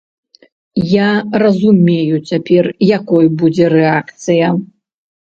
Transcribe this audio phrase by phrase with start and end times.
[1.01, 1.09] Я
[1.41, 2.69] разумею цяпер,
[2.99, 4.47] якой будзе рэакцыя.